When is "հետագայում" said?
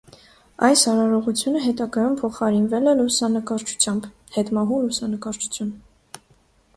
1.65-2.15